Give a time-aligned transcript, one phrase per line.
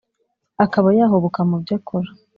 [0.65, 2.09] akaba yahubuka mu byo akora